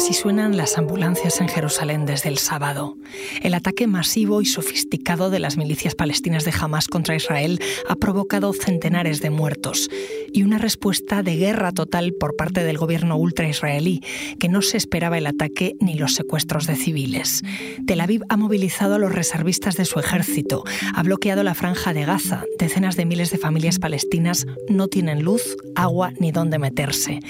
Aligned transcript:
Así 0.00 0.14
suenan 0.14 0.56
las 0.56 0.78
ambulancias 0.78 1.42
en 1.42 1.48
Jerusalén 1.48 2.06
desde 2.06 2.30
el 2.30 2.38
sábado. 2.38 2.96
El 3.42 3.52
ataque 3.52 3.86
masivo 3.86 4.40
y 4.40 4.46
sofisticado 4.46 5.28
de 5.28 5.40
las 5.40 5.58
milicias 5.58 5.94
palestinas 5.94 6.46
de 6.46 6.54
Hamas 6.58 6.88
contra 6.88 7.16
Israel 7.16 7.60
ha 7.86 7.96
provocado 7.96 8.54
centenares 8.54 9.20
de 9.20 9.28
muertos 9.28 9.90
y 10.32 10.42
una 10.42 10.58
respuesta 10.58 11.22
de 11.22 11.36
guerra 11.36 11.72
total 11.72 12.12
por 12.12 12.36
parte 12.36 12.64
del 12.64 12.78
gobierno 12.78 13.16
ultra-israelí, 13.16 14.02
que 14.38 14.48
no 14.48 14.62
se 14.62 14.76
esperaba 14.76 15.18
el 15.18 15.26
ataque 15.26 15.76
ni 15.80 15.94
los 15.94 16.14
secuestros 16.14 16.66
de 16.66 16.76
civiles. 16.76 17.42
Tel 17.86 18.00
Aviv 18.00 18.22
ha 18.28 18.36
movilizado 18.36 18.94
a 18.94 18.98
los 18.98 19.12
reservistas 19.12 19.76
de 19.76 19.84
su 19.84 19.98
ejército, 19.98 20.64
ha 20.94 21.02
bloqueado 21.02 21.42
la 21.42 21.54
franja 21.54 21.92
de 21.92 22.04
Gaza. 22.04 22.44
Decenas 22.58 22.96
de 22.96 23.06
miles 23.06 23.30
de 23.30 23.38
familias 23.38 23.78
palestinas 23.78 24.46
no 24.68 24.88
tienen 24.88 25.22
luz, 25.22 25.56
agua 25.74 26.12
ni 26.18 26.32
dónde 26.32 26.58
meterse. 26.58 27.20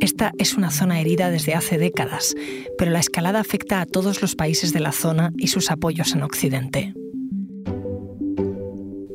Esta 0.00 0.32
es 0.38 0.54
una 0.54 0.70
zona 0.70 1.00
herida 1.00 1.30
desde 1.30 1.54
hace 1.54 1.78
décadas 1.78 2.34
pero 2.78 2.90
la 2.90 3.00
escalada 3.00 3.40
afecta 3.40 3.80
a 3.80 3.86
todos 3.86 4.22
los 4.22 4.34
países 4.36 4.72
de 4.72 4.80
la 4.80 4.92
zona 4.92 5.32
y 5.36 5.48
sus 5.48 5.70
apoyos 5.70 6.14
en 6.14 6.22
Occidente. 6.22 6.94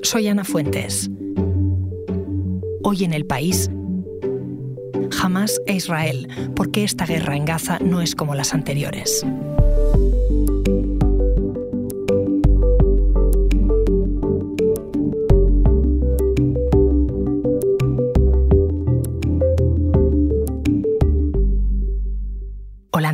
Soy 0.04 0.28
Ana 0.28 0.44
Fuentes. 0.44 1.10
Hoy 2.88 3.04
en 3.04 3.14
el 3.16 3.26
país, 3.26 3.72
Hamas 5.20 5.60
e 5.66 5.74
Israel, 5.74 6.54
¿por 6.56 6.70
qué 6.70 6.84
esta 6.84 7.08
guerra 7.08 7.36
en 7.36 7.44
Gaza 7.44 7.80
no 7.80 8.00
es 8.00 8.14
como 8.14 8.36
las 8.36 8.54
anteriores? 8.54 9.26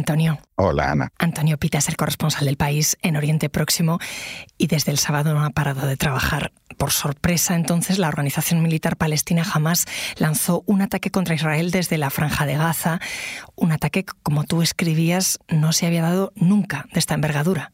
Antonio. 0.02 0.40
Hola, 0.56 0.92
Ana. 0.92 1.09
Antonio 1.20 1.59
Pita 1.59 1.78
es 1.78 1.88
el 1.88 1.96
corresponsal 1.96 2.46
del 2.46 2.58
país 2.58 2.98
en 3.02 3.16
Oriente 3.18 3.50
Próximo 3.50 4.00
y 4.58 4.68
desde 4.68 4.92
el 4.92 4.98
sábado 4.98 5.34
no 5.34 5.46
ha 5.46 5.52
parado 5.52 5.86
de 5.86 5.96
trabajar. 5.96 6.52
Por 6.82 6.92
sorpresa, 6.92 7.54
entonces, 7.54 8.00
la 8.00 8.08
organización 8.08 8.64
militar 8.64 8.98
palestina 8.98 9.44
jamás 9.44 9.86
lanzó 10.18 10.64
un 10.66 10.82
ataque 10.82 11.12
contra 11.12 11.36
Israel 11.36 11.70
desde 11.70 12.00
la 12.00 12.10
franja 12.10 12.48
de 12.48 12.58
Gaza, 12.58 13.00
un 13.54 13.72
ataque 13.72 14.04
que, 14.04 14.14
como 14.24 14.46
tú 14.46 14.64
escribías, 14.64 15.38
no 15.48 15.74
se 15.74 15.86
había 15.86 16.02
dado 16.02 16.34
nunca 16.34 16.88
de 16.92 17.00
esta 17.00 17.14
envergadura. 17.14 17.72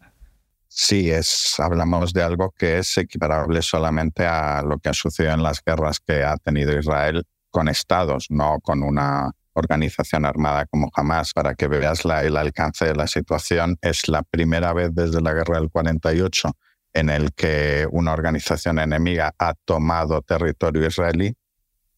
Sí, 0.67 1.09
es, 1.09 1.57
hablamos 1.57 2.11
de 2.11 2.21
algo 2.21 2.51
que 2.51 2.79
es 2.79 2.97
equiparable 2.97 3.61
solamente 3.61 4.25
a 4.25 4.61
lo 4.61 4.77
que 4.77 4.89
ha 4.89 4.93
sucedido 4.93 5.35
en 5.35 5.41
las 5.41 5.63
guerras 5.63 6.01
que 6.01 6.25
ha 6.25 6.35
tenido 6.35 6.77
Israel 6.77 7.23
con 7.49 7.69
estados, 7.69 8.25
no 8.29 8.59
con 8.61 8.83
una 8.83 9.31
organización 9.53 10.25
armada 10.25 10.65
como 10.65 10.89
jamás. 10.93 11.31
Para 11.31 11.55
que 11.55 11.69
veas 11.69 12.03
el 12.03 12.35
alcance 12.35 12.83
de 12.83 12.95
la 12.95 13.07
situación, 13.07 13.77
es 13.81 14.09
la 14.09 14.23
primera 14.23 14.73
vez 14.73 14.89
desde 14.93 15.21
la 15.21 15.31
guerra 15.31 15.61
del 15.61 15.71
48 15.71 16.51
en 16.97 17.09
el 17.09 17.31
que 17.33 17.87
una 17.91 18.11
organización 18.11 18.79
enemiga 18.79 19.35
ha 19.37 19.53
tomado 19.53 20.23
territorio 20.23 20.87
israelí 20.87 21.35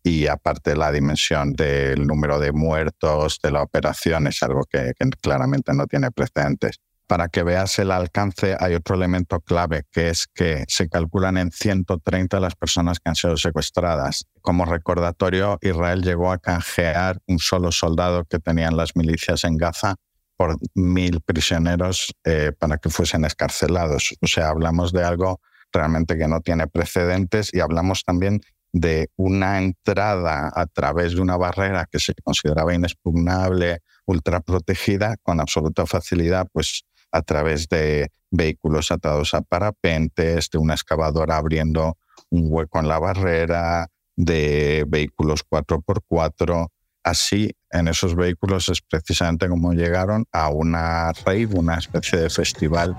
y 0.03 0.27
aparte 0.27 0.75
la 0.75 0.91
dimensión 0.91 1.53
del 1.53 2.05
número 2.05 2.37
de 2.37 2.51
muertos 2.51 3.39
de 3.41 3.51
la 3.51 3.61
operación 3.61 4.27
es 4.27 4.43
algo 4.43 4.65
que 4.69 4.93
claramente 5.21 5.73
no 5.73 5.87
tiene 5.87 6.11
precedentes 6.11 6.79
para 7.07 7.29
que 7.29 7.43
veas 7.43 7.79
el 7.79 7.91
alcance, 7.91 8.55
hay 8.59 8.75
otro 8.75 8.95
elemento 8.95 9.39
clave, 9.39 9.85
que 9.91 10.09
es 10.09 10.27
que 10.27 10.65
se 10.67 10.89
calculan 10.89 11.37
en 11.37 11.51
130 11.51 12.39
las 12.39 12.55
personas 12.55 12.99
que 12.99 13.09
han 13.09 13.15
sido 13.15 13.35
secuestradas. 13.35 14.25
Como 14.41 14.65
recordatorio, 14.65 15.57
Israel 15.61 16.03
llegó 16.03 16.31
a 16.31 16.37
canjear 16.37 17.19
un 17.25 17.39
solo 17.39 17.71
soldado 17.71 18.25
que 18.25 18.37
tenían 18.37 18.77
las 18.77 18.95
milicias 18.95 19.43
en 19.43 19.57
Gaza 19.57 19.95
por 20.39 20.57
mil 20.73 21.19
prisioneros 21.19 22.15
eh, 22.23 22.53
para 22.57 22.77
que 22.77 22.89
fuesen 22.89 23.25
escarcelados. 23.25 24.15
O 24.21 24.27
sea, 24.27 24.47
hablamos 24.47 24.93
de 24.93 25.03
algo 25.03 25.41
realmente 25.69 26.17
que 26.17 26.29
no 26.29 26.39
tiene 26.39 26.65
precedentes 26.67 27.53
y 27.53 27.59
hablamos 27.59 28.05
también 28.05 28.39
de 28.71 29.09
una 29.17 29.57
entrada 29.57 30.49
a 30.55 30.65
través 30.67 31.15
de 31.15 31.19
una 31.19 31.35
barrera 31.35 31.89
que 31.91 31.99
se 31.99 32.13
consideraba 32.23 32.73
inexpugnable, 32.73 33.79
ultra 34.05 34.39
protegida, 34.39 35.17
con 35.23 35.41
absoluta 35.41 35.85
facilidad, 35.85 36.47
pues 36.53 36.83
a 37.11 37.21
través 37.21 37.67
de 37.67 38.09
vehículos 38.31 38.91
atados 38.91 39.33
a 39.33 39.41
parapentes, 39.41 40.49
de 40.49 40.57
una 40.57 40.75
excavadora 40.75 41.35
abriendo 41.35 41.97
un 42.29 42.45
hueco 42.47 42.79
en 42.79 42.87
la 42.87 42.99
barrera, 42.99 43.89
de 44.15 44.85
vehículos 44.87 45.43
4x4. 45.49 46.69
Así, 47.03 47.51
en 47.71 47.87
esos 47.87 48.15
vehículos 48.15 48.69
es 48.69 48.81
precisamente 48.81 49.47
como 49.47 49.73
llegaron 49.73 50.25
a 50.31 50.49
una 50.49 51.11
rave, 51.25 51.49
una 51.53 51.75
especie 51.75 52.19
de 52.19 52.29
festival 52.29 52.95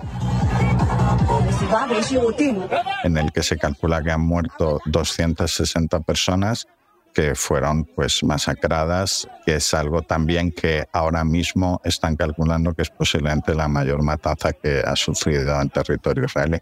en 3.05 3.17
el 3.17 3.33
que 3.33 3.43
se 3.43 3.57
calcula 3.57 4.03
que 4.03 4.11
han 4.11 4.21
muerto 4.21 4.81
260 4.87 6.01
personas 6.01 6.67
que 7.13 7.35
fueron 7.35 7.85
pues 7.85 8.23
masacradas, 8.23 9.29
que 9.45 9.57
es 9.57 9.75
algo 9.75 10.03
también 10.03 10.53
que 10.53 10.87
ahora 10.93 11.25
mismo 11.25 11.81
están 11.85 12.17
calculando 12.17 12.73
que 12.73 12.83
es 12.83 12.91
posiblemente 12.91 13.55
la 13.55 13.69
mayor 13.69 14.03
matanza 14.03 14.53
que 14.53 14.81
ha 14.85 14.95
sufrido 14.95 15.61
en 15.61 15.71
territorio 15.71 16.25
israelí. 16.25 16.59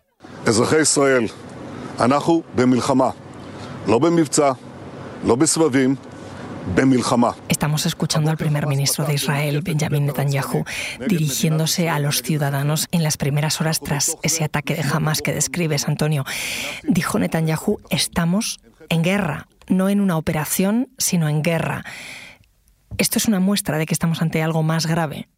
Estamos 7.59 7.87
escuchando 7.87 8.31
al 8.31 8.37
primer 8.37 8.69
ministro 8.69 9.05
de 9.05 9.15
Israel, 9.15 9.63
Benjamin 9.63 10.07
Netanyahu, 10.07 10.65
dirigiéndose 11.09 11.89
a 11.89 11.99
los 11.99 12.23
ciudadanos 12.23 12.87
en 12.93 13.03
las 13.03 13.17
primeras 13.17 13.61
horas 13.61 13.81
tras 13.81 14.17
ese 14.23 14.45
ataque 14.45 14.77
de 14.77 14.83
Hamas 14.83 15.23
que 15.23 15.33
describes, 15.33 15.89
Antonio. 15.89 16.25
Dijo 16.85 17.19
Netanyahu, 17.19 17.81
estamos 17.91 18.61
en 18.89 19.03
guerra, 19.03 19.49
no 19.67 19.89
en 19.89 20.01
una 20.01 20.17
operación, 20.17 20.93
sino 20.99 21.29
en 21.29 21.43
guerra. 21.43 21.85
¿Esto 22.97 23.19
es 23.19 23.27
una 23.27 23.41
muestra 23.41 23.77
de 23.77 23.87
que 23.87 23.95
estamos 23.95 24.23
ante 24.23 24.41
algo 24.41 24.63
más 24.63 24.87
grave? 24.87 25.29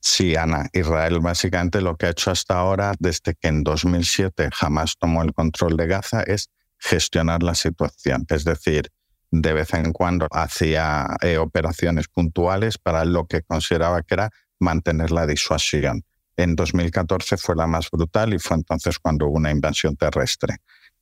Sí, 0.00 0.36
Ana. 0.36 0.68
Israel 0.74 1.20
básicamente 1.20 1.80
lo 1.80 1.96
que 1.96 2.04
ha 2.04 2.10
hecho 2.10 2.30
hasta 2.30 2.58
ahora, 2.58 2.92
desde 2.98 3.34
que 3.36 3.48
en 3.48 3.64
2007 3.64 4.50
jamás 4.52 4.98
tomó 4.98 5.22
el 5.22 5.32
control 5.32 5.78
de 5.78 5.86
Gaza, 5.86 6.24
es 6.24 6.50
gestionar 6.78 7.42
la 7.42 7.54
situación. 7.54 8.26
Es 8.28 8.44
decir, 8.44 8.92
de 9.30 9.52
vez 9.52 9.74
en 9.74 9.92
cuando 9.92 10.26
hacía 10.30 11.06
eh, 11.22 11.38
operaciones 11.38 12.08
puntuales 12.08 12.78
para 12.78 13.04
lo 13.04 13.26
que 13.26 13.42
consideraba 13.42 14.02
que 14.02 14.14
era 14.14 14.30
mantener 14.58 15.10
la 15.10 15.26
disuasión. 15.26 16.02
En 16.36 16.56
2014 16.56 17.36
fue 17.36 17.54
la 17.56 17.66
más 17.66 17.90
brutal 17.90 18.34
y 18.34 18.38
fue 18.38 18.56
entonces 18.56 18.98
cuando 18.98 19.26
hubo 19.26 19.36
una 19.36 19.50
invasión 19.50 19.96
terrestre 19.96 20.56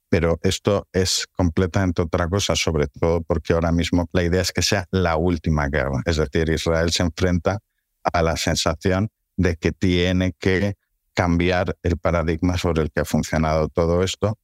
pero 0.08 0.38
esto 0.42 0.88
es 0.92 1.26
completamente 1.32 2.02
otra 2.02 2.28
cosa, 2.28 2.56
sobre 2.56 2.86
todo 2.86 3.22
porque 3.22 3.52
ahora 3.52 3.72
mismo 3.72 4.08
la 4.12 4.22
idea 4.22 4.40
es 4.40 4.52
que 4.52 4.62
sea 4.62 4.86
la 4.90 5.16
última 5.16 5.68
guerra. 5.68 6.02
Es 6.06 6.16
decir, 6.16 6.48
Israel 6.48 6.90
se 6.92 7.02
enfrenta 7.02 7.58
a 8.02 8.22
la 8.22 8.36
sensación 8.36 9.10
de 9.36 9.56
que 9.56 9.72
tiene 9.72 10.32
que 10.38 10.76
cambiar 11.14 11.76
el 11.82 11.98
paradigma 11.98 12.56
sobre 12.56 12.82
el 12.82 12.90
que 12.90 13.00
ha 13.00 13.04
funcionado 13.04 13.68
todo 13.68 14.02
esto 14.02 14.38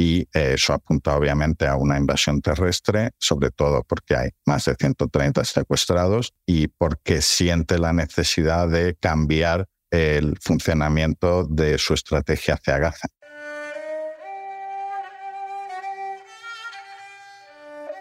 y 0.00 0.28
eso 0.32 0.74
apunta 0.74 1.16
obviamente 1.16 1.66
a 1.66 1.74
una 1.74 1.98
invasión 1.98 2.40
terrestre, 2.40 3.10
sobre 3.18 3.50
todo 3.50 3.82
porque 3.82 4.14
hay 4.14 4.30
más 4.46 4.66
de 4.66 4.76
130 4.76 5.44
secuestrados 5.44 6.34
y 6.46 6.68
porque 6.68 7.20
siente 7.20 7.80
la 7.80 7.92
necesidad 7.92 8.68
de 8.68 8.94
cambiar 8.94 9.66
el 9.90 10.38
funcionamiento 10.40 11.44
de 11.44 11.78
su 11.78 11.94
estrategia 11.94 12.54
hacia 12.54 12.78
Gaza. 12.78 13.08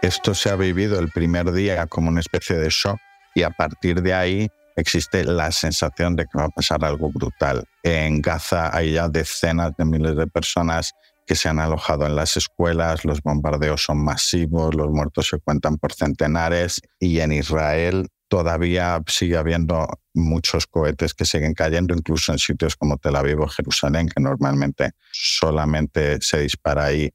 Esto 0.04 0.36
se 0.36 0.52
ha 0.52 0.56
vivido 0.56 1.00
el 1.00 1.10
primer 1.10 1.52
día 1.52 1.88
como 1.88 2.10
una 2.10 2.20
especie 2.20 2.58
de 2.58 2.70
shock 2.70 3.00
y 3.34 3.42
a 3.42 3.50
partir 3.50 4.04
de 4.04 4.14
ahí 4.14 4.48
existe 4.76 5.24
la 5.24 5.52
sensación 5.52 6.16
de 6.16 6.26
que 6.26 6.38
va 6.38 6.46
a 6.46 6.50
pasar 6.50 6.86
algo 6.86 7.12
brutal. 7.12 7.64
En 7.82 8.22
Gaza 8.22 8.70
hay 8.78 8.94
ya 8.94 9.10
decenas 9.10 9.76
de 9.76 9.86
miles 9.86 10.16
de 10.16 10.28
personas 10.28 10.94
que 11.28 11.36
se 11.36 11.50
han 11.50 11.60
alojado 11.60 12.06
en 12.06 12.16
las 12.16 12.38
escuelas, 12.38 13.04
los 13.04 13.22
bombardeos 13.22 13.84
son 13.84 14.04
masivos, 14.04 14.74
los 14.74 14.90
muertos 14.90 15.28
se 15.28 15.40
cuentan 15.40 15.78
por 15.78 15.94
centenares 15.94 16.82
y 17.00 17.20
en 17.20 17.34
Israel 17.34 18.08
todavía 18.30 19.02
sigue 19.08 19.36
habiendo 19.36 19.88
muchos 20.14 20.68
cohetes 20.68 21.14
que 21.14 21.26
siguen 21.26 21.54
cayendo, 21.54 21.94
incluso 21.94 22.32
en 22.32 22.40
sitios 22.40 22.78
como 22.78 22.98
Tel 22.98 23.18
Aviv 23.18 23.42
o 23.42 23.48
Jerusalén, 23.48 24.08
que 24.08 24.22
normalmente 24.22 24.92
solamente 25.12 26.20
se 26.22 26.40
dispara 26.40 26.86
ahí 26.86 27.12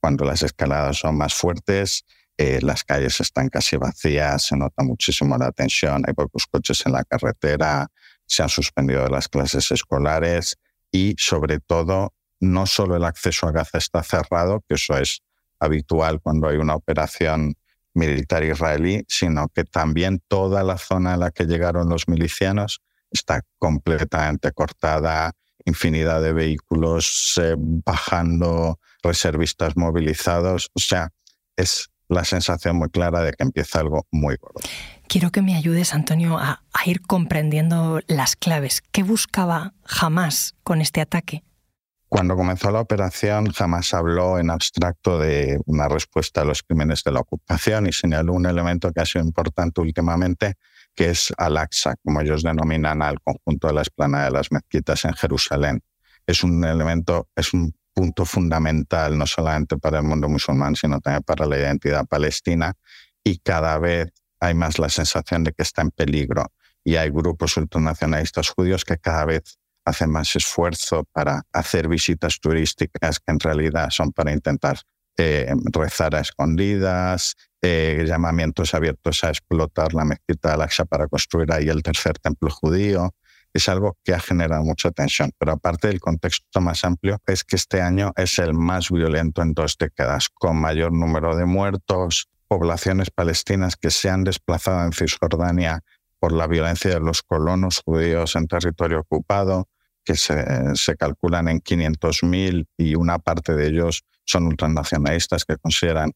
cuando 0.00 0.24
las 0.24 0.42
escaladas 0.42 0.96
son 0.96 1.18
más 1.18 1.34
fuertes. 1.34 2.04
Eh, 2.38 2.60
las 2.62 2.82
calles 2.84 3.20
están 3.20 3.50
casi 3.50 3.76
vacías, 3.76 4.46
se 4.46 4.56
nota 4.56 4.82
muchísimo 4.82 5.36
la 5.36 5.52
tensión, 5.52 6.02
hay 6.06 6.14
pocos 6.14 6.46
coches 6.46 6.82
en 6.86 6.92
la 6.92 7.04
carretera, 7.04 7.88
se 8.24 8.42
han 8.42 8.48
suspendido 8.48 9.06
las 9.08 9.28
clases 9.28 9.70
escolares 9.70 10.56
y 10.90 11.14
sobre 11.18 11.60
todo 11.60 12.14
no 12.40 12.66
solo 12.66 12.96
el 12.96 13.04
acceso 13.04 13.46
a 13.46 13.52
Gaza 13.52 13.78
está 13.78 14.02
cerrado, 14.02 14.64
que 14.66 14.74
eso 14.74 14.96
es 14.96 15.20
habitual 15.58 16.20
cuando 16.20 16.48
hay 16.48 16.56
una 16.56 16.74
operación 16.74 17.54
militar 17.94 18.44
israelí, 18.44 19.04
sino 19.08 19.48
que 19.48 19.64
también 19.64 20.22
toda 20.26 20.62
la 20.62 20.78
zona 20.78 21.14
a 21.14 21.16
la 21.16 21.30
que 21.30 21.44
llegaron 21.44 21.88
los 21.88 22.08
milicianos 22.08 22.80
está 23.10 23.42
completamente 23.58 24.52
cortada, 24.52 25.32
infinidad 25.64 26.22
de 26.22 26.32
vehículos 26.32 27.38
eh, 27.42 27.54
bajando, 27.58 28.78
reservistas 29.02 29.76
movilizados. 29.76 30.70
O 30.74 30.80
sea, 30.80 31.10
es 31.56 31.90
la 32.08 32.24
sensación 32.24 32.76
muy 32.76 32.88
clara 32.88 33.22
de 33.22 33.32
que 33.32 33.42
empieza 33.42 33.80
algo 33.80 34.06
muy 34.10 34.36
gordo. 34.36 34.60
Quiero 35.08 35.30
que 35.30 35.42
me 35.42 35.56
ayudes, 35.56 35.92
Antonio, 35.92 36.38
a, 36.38 36.62
a 36.72 36.88
ir 36.88 37.02
comprendiendo 37.02 38.00
las 38.06 38.36
claves. 38.36 38.82
¿Qué 38.92 39.02
buscaba 39.02 39.74
jamás 39.84 40.54
con 40.62 40.80
este 40.80 41.00
ataque? 41.00 41.42
Cuando 42.10 42.34
comenzó 42.34 42.72
la 42.72 42.80
operación, 42.80 43.52
jamás 43.52 43.94
habló 43.94 44.40
en 44.40 44.50
abstracto 44.50 45.20
de 45.20 45.60
una 45.66 45.86
respuesta 45.86 46.40
a 46.40 46.44
los 46.44 46.64
crímenes 46.64 47.04
de 47.04 47.12
la 47.12 47.20
ocupación 47.20 47.86
y 47.86 47.92
señaló 47.92 48.32
un 48.32 48.46
elemento 48.46 48.92
que 48.92 49.00
ha 49.00 49.06
sido 49.06 49.24
importante 49.24 49.80
últimamente, 49.80 50.54
que 50.96 51.10
es 51.10 51.32
Al-Aqsa, 51.36 51.94
como 52.04 52.20
ellos 52.20 52.42
denominan 52.42 53.00
al 53.00 53.20
conjunto 53.20 53.68
de 53.68 53.74
la 53.74 53.82
esplanada 53.82 54.24
de 54.24 54.32
las 54.32 54.50
mezquitas 54.50 55.04
en 55.04 55.12
Jerusalén. 55.12 55.84
Es 56.26 56.42
un 56.42 56.64
elemento, 56.64 57.28
es 57.36 57.54
un 57.54 57.76
punto 57.94 58.24
fundamental 58.24 59.16
no 59.16 59.28
solamente 59.28 59.78
para 59.78 59.98
el 59.98 60.04
mundo 60.04 60.28
musulmán, 60.28 60.74
sino 60.74 60.98
también 61.00 61.22
para 61.22 61.46
la 61.46 61.58
identidad 61.58 62.06
palestina 62.06 62.74
y 63.22 63.38
cada 63.38 63.78
vez 63.78 64.08
hay 64.40 64.54
más 64.54 64.80
la 64.80 64.88
sensación 64.88 65.44
de 65.44 65.52
que 65.52 65.62
está 65.62 65.82
en 65.82 65.92
peligro 65.92 66.46
y 66.82 66.96
hay 66.96 67.10
grupos 67.10 67.56
ultranacionalistas 67.56 68.48
judíos 68.48 68.84
que 68.84 68.98
cada 68.98 69.26
vez 69.26 69.59
hacen 69.84 70.10
más 70.10 70.34
esfuerzo 70.36 71.04
para 71.12 71.42
hacer 71.52 71.88
visitas 71.88 72.38
turísticas 72.40 73.18
que 73.18 73.32
en 73.32 73.40
realidad 73.40 73.90
son 73.90 74.12
para 74.12 74.32
intentar 74.32 74.78
eh, 75.16 75.52
rezar 75.72 76.14
a 76.14 76.20
escondidas, 76.20 77.36
eh, 77.62 78.04
llamamientos 78.06 78.74
abiertos 78.74 79.22
a 79.22 79.28
explotar 79.28 79.92
la 79.92 80.04
mezquita 80.04 80.48
de 80.48 80.54
Al-Aqsa 80.54 80.86
para 80.86 81.08
construir 81.08 81.52
ahí 81.52 81.68
el 81.68 81.82
tercer 81.82 82.18
templo 82.18 82.48
judío. 82.50 83.14
Es 83.52 83.68
algo 83.68 83.98
que 84.04 84.14
ha 84.14 84.20
generado 84.20 84.62
mucha 84.62 84.90
tensión, 84.92 85.32
pero 85.36 85.52
aparte 85.52 85.88
del 85.88 86.00
contexto 86.00 86.60
más 86.60 86.84
amplio, 86.84 87.18
es 87.26 87.44
que 87.44 87.56
este 87.56 87.82
año 87.82 88.12
es 88.16 88.38
el 88.38 88.54
más 88.54 88.90
violento 88.90 89.42
en 89.42 89.52
dos 89.52 89.76
décadas, 89.78 90.28
con 90.28 90.56
mayor 90.56 90.92
número 90.92 91.36
de 91.36 91.44
muertos, 91.44 92.28
poblaciones 92.48 93.10
palestinas 93.10 93.76
que 93.76 93.90
se 93.90 94.08
han 94.08 94.24
desplazado 94.24 94.84
en 94.84 94.92
Cisjordania 94.92 95.82
por 96.20 96.32
la 96.32 96.46
violencia 96.46 96.92
de 96.92 97.00
los 97.00 97.22
colonos 97.22 97.82
judíos 97.84 98.36
en 98.36 98.46
territorio 98.46 99.00
ocupado, 99.00 99.68
que 100.04 100.14
se, 100.14 100.44
se 100.74 100.96
calculan 100.96 101.48
en 101.48 101.60
500.000 101.60 102.66
y 102.76 102.94
una 102.94 103.18
parte 103.18 103.54
de 103.54 103.66
ellos 103.66 104.04
son 104.24 104.46
ultranacionalistas 104.46 105.44
que 105.44 105.56
consideran 105.56 106.12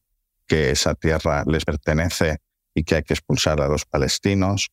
que 0.47 0.71
esa 0.71 0.95
tierra 0.95 1.43
les 1.45 1.65
pertenece 1.65 2.37
y 2.73 2.83
que 2.83 2.95
hay 2.95 3.03
que 3.03 3.13
expulsar 3.13 3.61
a 3.61 3.67
los 3.67 3.85
palestinos. 3.85 4.69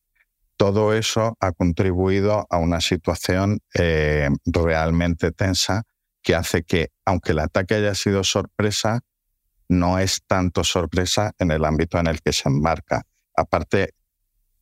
Todo 0.56 0.92
eso 0.92 1.36
ha 1.40 1.52
contribuido 1.52 2.46
a 2.50 2.58
una 2.58 2.80
situación 2.80 3.60
eh, 3.74 4.28
realmente 4.44 5.32
tensa 5.32 5.84
que 6.22 6.34
hace 6.34 6.62
que, 6.62 6.90
aunque 7.04 7.32
el 7.32 7.40
ataque 7.40 7.74
haya 7.74 7.94
sido 7.94 8.22
sorpresa, 8.22 9.00
no 9.68 9.98
es 9.98 10.22
tanto 10.26 10.62
sorpresa 10.62 11.32
en 11.38 11.50
el 11.50 11.64
ámbito 11.64 11.98
en 11.98 12.06
el 12.06 12.20
que 12.20 12.32
se 12.32 12.48
enmarca. 12.48 13.02
Aparte, 13.34 13.94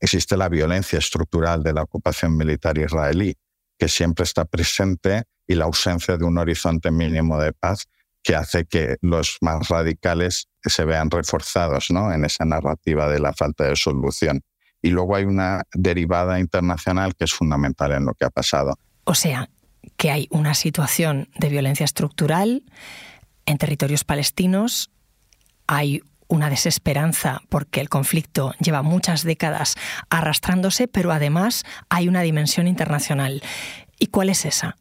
existe 0.01 0.37
la 0.37 0.49
violencia 0.49 0.99
estructural 0.99 1.63
de 1.63 1.73
la 1.73 1.83
ocupación 1.83 2.37
militar 2.37 2.79
israelí, 2.79 3.37
que 3.79 3.89
siempre 3.89 4.25
está 4.25 4.45
presente, 4.45 5.25
y 5.47 5.57
la 5.57 5.65
ausencia 5.65 6.17
de 6.17 6.25
un 6.25 6.39
horizonte 6.39 6.93
mínimo 6.93 7.39
de 7.41 7.53
paz 7.53 7.89
que 8.23 8.37
hace 8.37 8.67
que 8.67 8.99
los 9.01 9.39
más 9.41 9.69
radicales 9.69 10.49
se 10.63 10.85
vean 10.85 11.11
reforzados 11.11 11.91
¿no? 11.91 12.13
en 12.13 12.25
esa 12.25 12.45
narrativa 12.45 13.09
de 13.09 13.19
la 13.19 13.33
falta 13.33 13.65
de 13.65 13.75
solución. 13.75 14.43
Y 14.83 14.91
luego 14.91 15.17
hay 15.17 15.25
una 15.25 15.65
derivada 15.75 16.39
internacional 16.39 17.15
que 17.17 17.25
es 17.25 17.33
fundamental 17.33 17.93
en 17.93 18.05
lo 18.05 18.15
que 18.15 18.27
ha 18.27 18.31
pasado. 18.31 18.79
O 19.05 19.15
sea, 19.15 19.51
que 19.97 20.11
hay 20.11 20.29
una 20.31 20.55
situación 20.55 21.29
de 21.37 21.49
violencia 21.49 21.85
estructural 21.85 22.63
en 23.47 23.59
territorios 23.59 24.05
palestinos, 24.05 24.91
hay 25.67 26.03
una 26.31 26.49
desesperanza 26.49 27.43
porque 27.51 27.81
el 27.81 27.91
conflicto 27.91 28.55
lleva 28.61 28.83
muchas 28.83 29.25
décadas 29.25 29.75
arrastrándose, 30.09 30.89
pero 30.89 31.13
además 31.13 31.65
hay 31.91 32.09
una 32.09 32.23
dimensión 32.23 32.67
internacional. 32.67 33.43
¿Y 33.99 34.07
cuál 34.07 34.31
es 34.31 34.47
esa? 34.47 34.77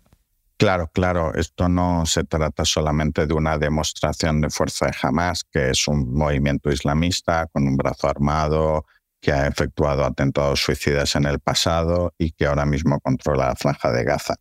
Claro, 0.57 0.90
claro, 0.94 1.34
esto 1.36 1.69
no 1.69 2.06
se 2.06 2.24
trata 2.24 2.66
solamente 2.66 3.25
de 3.25 3.34
una 3.34 3.57
demostración 3.57 4.42
de 4.42 4.50
fuerza 4.50 4.88
de 4.88 4.94
Hamas, 5.01 5.44
que 5.44 5.69
es 5.69 5.88
un 5.88 6.13
movimiento 6.13 6.69
islamista 6.69 7.48
con 7.48 7.68
un 7.68 7.78
brazo 7.78 8.10
armado 8.10 8.86
que 9.22 9.31
ha 9.31 9.48
efectuado 9.48 10.06
atentados 10.06 10.62
suicidas 10.62 11.16
en 11.16 11.25
el 11.25 11.40
pasado 11.40 12.13
y 12.18 12.31
que 12.31 12.45
ahora 12.45 12.66
mismo 12.66 13.00
controla 13.00 13.48
la 13.48 13.56
franja 13.56 13.92
de 13.92 14.04
Gaza. 14.04 14.36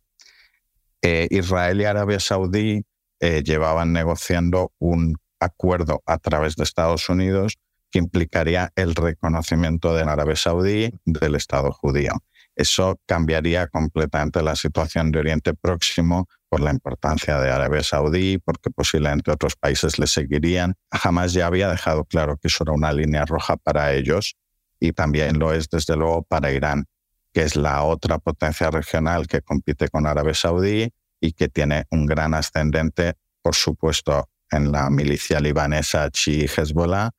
Eh, 1.01 1.27
Israel 1.31 1.81
y 1.81 1.85
Arabia 1.85 2.19
Saudí 2.19 2.85
eh, 3.21 3.41
llevaban 3.43 3.93
negociando 3.93 4.73
un 4.79 5.15
acuerdo 5.39 6.01
a 6.05 6.17
través 6.17 6.55
de 6.55 6.63
Estados 6.63 7.09
Unidos 7.09 7.57
que 7.91 7.99
implicaría 7.99 8.71
el 8.75 8.95
reconocimiento 8.95 9.95
de 9.95 10.03
Arabia 10.03 10.35
Saudí 10.35 10.91
del 11.05 11.35
Estado 11.35 11.71
judío. 11.71 12.11
Eso 12.55 12.99
cambiaría 13.05 13.67
completamente 13.67 14.43
la 14.43 14.55
situación 14.55 15.11
de 15.11 15.19
Oriente 15.19 15.53
Próximo 15.53 16.27
por 16.49 16.59
la 16.59 16.71
importancia 16.71 17.39
de 17.39 17.49
Arabia 17.49 17.83
Saudí, 17.83 18.37
porque 18.37 18.69
posiblemente 18.69 19.31
otros 19.31 19.55
países 19.55 19.97
le 19.97 20.07
seguirían. 20.07 20.75
Jamás 20.91 21.33
ya 21.33 21.47
había 21.47 21.69
dejado 21.69 22.03
claro 22.05 22.37
que 22.37 22.49
eso 22.49 22.63
era 22.63 22.73
una 22.73 22.91
línea 22.91 23.25
roja 23.25 23.55
para 23.55 23.93
ellos 23.93 24.35
y 24.79 24.91
también 24.93 25.39
lo 25.39 25.53
es 25.53 25.69
desde 25.69 25.95
luego 25.95 26.23
para 26.23 26.51
Irán, 26.51 26.85
que 27.33 27.43
es 27.43 27.55
la 27.55 27.83
otra 27.83 28.17
potencia 28.17 28.71
regional 28.71 29.27
que 29.27 29.41
compite 29.41 29.89
con 29.89 30.07
Arabia 30.07 30.33
Saudí 30.33 30.91
y 31.21 31.33
que 31.33 31.49
tiene 31.49 31.85
un 31.91 32.05
gran 32.05 32.33
ascendente, 32.33 33.13
por 33.41 33.55
supuesto, 33.55 34.27
en 34.51 34.71
la 34.71 34.89
milicia 34.89 35.39
libanesa 35.39 36.09
Chi 36.09 36.45
Hezbollah, 36.45 37.11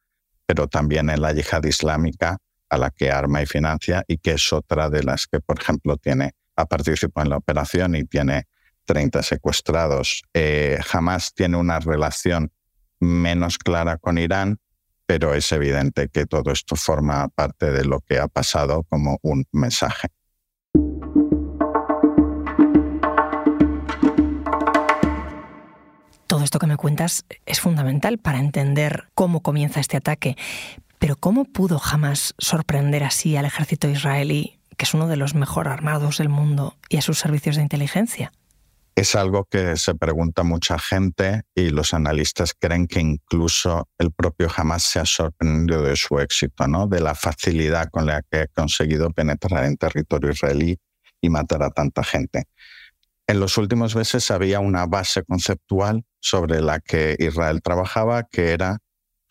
pero 0.47 0.67
también 0.67 1.11
en 1.11 1.21
la 1.21 1.33
yihad 1.33 1.65
islámica 1.65 2.39
a 2.69 2.79
la 2.79 2.91
que 2.91 3.11
arma 3.11 3.43
y 3.43 3.47
financia 3.47 4.05
y 4.07 4.19
que 4.19 4.33
es 4.33 4.53
otra 4.53 4.89
de 4.89 5.03
las 5.03 5.27
que, 5.27 5.41
por 5.41 5.61
ejemplo, 5.61 5.97
tiene, 5.97 6.33
ha 6.57 6.67
participado 6.67 7.25
en 7.25 7.31
la 7.31 7.37
operación 7.37 7.95
y 7.97 8.05
tiene 8.05 8.47
30 8.85 9.23
secuestrados. 9.23 10.23
Eh, 10.35 10.79
jamás 10.85 11.35
tiene 11.35 11.57
una 11.57 11.81
relación 11.81 12.53
menos 13.01 13.59
clara 13.59 13.97
con 13.99 14.19
Irán, 14.19 14.59
pero 15.07 15.35
es 15.35 15.51
evidente 15.53 16.09
que 16.09 16.27
todo 16.27 16.53
esto 16.53 16.77
forma 16.77 17.29
parte 17.29 17.73
de 17.73 17.85
lo 17.85 18.01
que 18.01 18.19
ha 18.19 18.29
pasado 18.29 18.85
como 18.85 19.19
un 19.23 19.45
mensaje. 19.53 20.09
Esto 26.51 26.59
que 26.59 26.67
me 26.67 26.77
cuentas 26.77 27.25
es 27.47 27.61
fundamental 27.61 28.19
para 28.19 28.41
entender 28.41 29.05
cómo 29.15 29.41
comienza 29.41 29.79
este 29.79 29.97
ataque, 29.97 30.37
pero 30.99 31.15
¿cómo 31.15 31.45
pudo 31.45 31.79
jamás 31.79 32.35
sorprender 32.39 33.05
así 33.05 33.37
al 33.37 33.45
ejército 33.45 33.89
israelí, 33.89 34.59
que 34.77 34.85
es 34.85 34.93
uno 34.93 35.07
de 35.07 35.17
los 35.17 35.37
mejor 35.37 35.69
armados 35.69 36.19
del 36.19 36.29
mundo, 36.29 36.77
y 36.89 36.97
a 36.97 37.03
sus 37.03 37.21
servicios 37.21 37.55
de 37.55 37.63
inteligencia? 37.63 38.33
Es 38.97 39.15
algo 39.15 39.45
que 39.45 39.77
se 39.77 39.95
pregunta 39.95 40.43
mucha 40.43 40.77
gente 40.81 41.43
y 41.55 41.71
los 41.71 41.95
analistas 41.95 42.53
creen 42.59 42.89
que 42.89 42.99
incluso 42.99 43.89
el 43.97 44.11
propio 44.11 44.49
Hamas 44.53 44.83
se 44.83 44.99
ha 44.99 45.07
sorprendido 45.07 45.83
de 45.83 45.95
su 45.95 46.19
éxito, 46.19 46.67
¿no? 46.67 46.89
de 46.89 47.01
la 47.01 47.15
facilidad 47.15 47.91
con 47.93 48.07
la 48.07 48.23
que 48.29 48.39
ha 48.39 48.47
conseguido 48.49 49.09
penetrar 49.11 49.67
en 49.67 49.77
territorio 49.77 50.33
israelí 50.33 50.81
y 51.21 51.31
matar 51.31 51.63
a 51.63 51.71
tanta 51.71 52.03
gente. 52.03 52.49
En 53.31 53.39
los 53.39 53.59
últimos 53.59 53.95
meses 53.95 54.29
había 54.33 54.59
una 54.59 54.87
base 54.87 55.23
conceptual 55.23 56.03
sobre 56.19 56.61
la 56.61 56.81
que 56.81 57.15
Israel 57.21 57.63
trabajaba, 57.63 58.25
que 58.25 58.51
era 58.51 58.79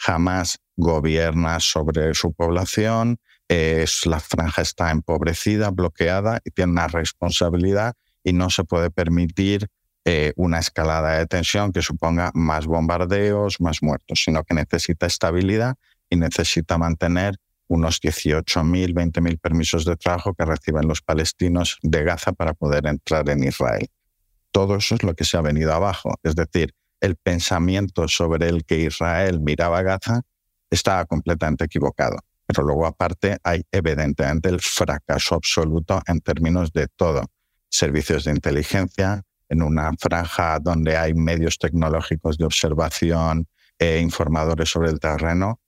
Hamas 0.07 0.59
gobierna 0.77 1.59
sobre 1.59 2.13
su 2.13 2.31
población, 2.31 3.17
es, 3.49 4.05
la 4.05 4.21
franja 4.21 4.61
está 4.61 4.91
empobrecida, 4.91 5.71
bloqueada 5.71 6.39
y 6.45 6.51
tiene 6.51 6.71
una 6.71 6.87
responsabilidad 6.87 7.95
y 8.23 8.31
no 8.31 8.49
se 8.49 8.63
puede 8.63 8.89
permitir 8.89 9.67
eh, 10.05 10.31
una 10.37 10.59
escalada 10.59 11.17
de 11.17 11.25
tensión 11.25 11.73
que 11.73 11.81
suponga 11.81 12.31
más 12.33 12.67
bombardeos, 12.67 13.59
más 13.59 13.83
muertos, 13.83 14.21
sino 14.23 14.45
que 14.45 14.53
necesita 14.53 15.07
estabilidad 15.07 15.75
y 16.09 16.15
necesita 16.15 16.77
mantener 16.77 17.35
unos 17.69 18.01
18.000, 18.01 18.93
20.000 18.93 19.39
permisos 19.39 19.85
de 19.85 19.95
trabajo 19.95 20.33
que 20.33 20.43
reciben 20.43 20.87
los 20.87 21.01
palestinos 21.01 21.77
de 21.83 22.03
Gaza 22.03 22.33
para 22.33 22.53
poder 22.53 22.87
entrar 22.87 23.29
en 23.29 23.43
Israel. 23.43 23.87
Todo 24.51 24.75
eso 24.75 24.95
es 24.95 25.03
lo 25.03 25.13
que 25.13 25.23
se 25.23 25.37
ha 25.37 25.41
venido 25.41 25.71
abajo. 25.73 26.15
Es 26.23 26.35
decir, 26.35 26.73
el 26.99 27.15
pensamiento 27.15 28.07
sobre 28.07 28.49
el 28.49 28.65
que 28.65 28.79
Israel 28.81 29.39
miraba 29.39 29.79
a 29.79 29.83
Gaza 29.83 30.21
estaba 30.69 31.05
completamente 31.05 31.65
equivocado. 31.65 32.17
Pero 32.47 32.63
luego 32.63 32.87
aparte 32.87 33.37
hay 33.43 33.61
evidentemente 33.71 34.49
el 34.49 34.59
fracaso 34.59 35.35
absoluto 35.35 36.01
en 36.07 36.19
términos 36.21 36.73
de 36.73 36.87
todo. 36.87 37.23
Servicios 37.69 38.23
de 38.23 38.31
inteligencia, 38.31 39.21
en 39.47 39.61
una 39.61 39.91
franja 39.99 40.57
donde 40.59 40.97
hay 40.97 41.13
medios 41.13 41.59
tecnológicos 41.59 42.39
de 42.39 42.45
observación 42.45 43.47
e 43.77 43.99
informadores 43.99 44.69
sobre 44.69 44.89
el 44.89 44.99
terreno, 44.99 45.59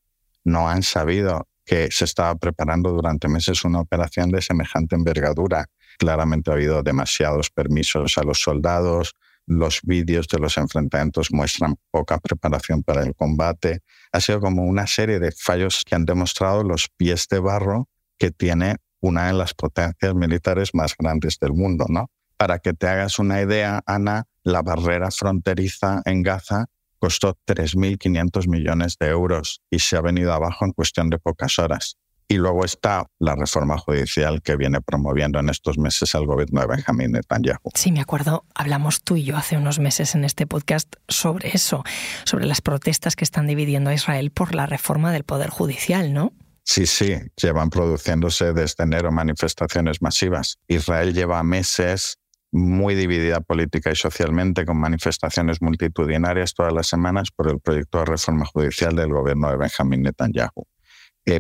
no 0.44 0.68
han 0.68 0.82
sabido 0.82 1.48
que 1.66 1.90
se 1.92 2.06
estaba 2.06 2.36
preparando 2.36 2.92
durante 2.92 3.28
meses 3.28 3.64
una 3.64 3.80
operación 3.80 4.32
de 4.32 4.42
semejante 4.42 4.96
envergadura. 4.96 5.68
Claramente 5.98 6.52
ha 6.52 6.54
habido 6.54 6.84
demasiados 6.84 7.50
permisos 7.50 8.18
a 8.18 8.24
los 8.24 8.42
soldados, 8.42 9.16
los 9.48 9.82
vídeos 9.84 10.28
de 10.28 10.40
los 10.40 10.58
enfrentamientos 10.58 11.32
muestran 11.32 11.76
poca 11.92 12.20
preparación 12.20 12.84
para 12.84 13.04
el 13.04 13.16
combate. 13.16 13.82
Ha 14.12 14.22
sido 14.22 14.40
como 14.40 14.64
una 14.64 14.88
serie 14.88 15.20
de 15.20 15.32
fallos 15.32 15.84
que 15.86 15.96
han 15.96 16.06
demostrado 16.06 16.64
los 16.64 16.88
pies 16.96 17.28
de 17.30 17.40
barro 17.40 17.90
que 18.18 18.32
tiene 18.32 18.78
una 19.02 19.28
de 19.28 19.34
las 19.34 19.54
potencias 19.54 20.14
militares 20.14 20.72
más 20.74 20.96
grandes 20.98 21.40
del 21.40 21.54
mundo, 21.54 21.86
¿no? 21.90 22.12
Para 22.38 22.60
que 22.60 22.74
te 22.74 22.88
hagas 22.88 23.20
una 23.20 23.42
idea, 23.42 23.82
Ana, 23.86 24.26
la 24.44 24.62
barrera 24.62 25.12
fronteriza 25.12 26.02
en 26.06 26.24
Gaza 26.24 26.66
costó 27.02 27.36
3.500 27.48 28.48
millones 28.48 28.98
de 29.00 29.08
euros 29.08 29.62
y 29.72 29.80
se 29.80 29.98
ha 29.98 30.02
venido 30.02 30.32
abajo 30.32 30.66
en 30.66 30.72
cuestión 30.72 31.10
de 31.10 31.18
pocas 31.18 31.58
horas. 31.58 31.98
Y 32.28 32.36
luego 32.36 32.64
está 32.64 33.08
la 33.20 33.36
reforma 33.36 33.78
judicial 33.78 34.42
que 34.42 34.56
viene 34.56 34.80
promoviendo 34.80 35.40
en 35.40 35.50
estos 35.50 35.78
meses 35.78 36.14
el 36.16 36.26
gobierno 36.26 36.62
de 36.62 36.68
Benjamín 36.68 37.12
Netanyahu. 37.12 37.72
Sí, 37.74 37.92
me 37.92 38.00
acuerdo, 38.00 38.46
hablamos 38.56 39.02
tú 39.04 39.18
y 39.18 39.24
yo 39.24 39.36
hace 39.36 39.58
unos 39.58 39.80
meses 39.80 40.16
en 40.16 40.24
este 40.24 40.48
podcast 40.48 40.96
sobre 41.10 41.50
eso, 41.50 41.84
sobre 42.24 42.46
las 42.46 42.62
protestas 42.62 43.18
que 43.18 43.26
están 43.26 43.48
dividiendo 43.48 43.90
a 43.90 43.96
Israel 43.96 44.32
por 44.32 44.56
la 44.56 44.66
reforma 44.66 45.12
del 45.12 45.26
Poder 45.26 45.50
Judicial, 45.50 46.14
¿no? 46.14 46.32
Sí, 46.64 46.86
sí, 46.86 47.16
llevan 47.36 47.70
produciéndose 47.70 48.54
desde 48.54 48.84
enero 48.84 49.12
manifestaciones 49.12 50.02
masivas. 50.02 50.60
Israel 50.68 51.14
lleva 51.14 51.44
meses 51.44 52.21
muy 52.52 52.96
dividida 52.96 53.42
política 53.42 53.92
y 53.92 53.96
socialmente, 53.96 54.66
con 54.66 54.78
manifestaciones 54.78 55.62
multitudinarias 55.62 56.54
todas 56.54 56.74
las 56.74 56.88
semanas 56.88 57.30
por 57.36 57.50
el 57.50 57.60
proyecto 57.60 58.00
de 58.00 58.06
reforma 58.06 58.46
judicial 58.46 58.96
del 58.96 59.10
gobierno 59.10 59.50
de 59.50 59.58
Benjamín 59.58 60.02
Netanyahu 60.02 60.68